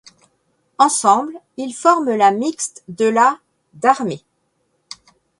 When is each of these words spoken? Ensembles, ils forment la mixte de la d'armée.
Ensembles, 0.79 1.37
ils 1.57 1.75
forment 1.75 2.15
la 2.15 2.31
mixte 2.31 2.83
de 2.87 3.05
la 3.05 3.37
d'armée. 3.75 4.23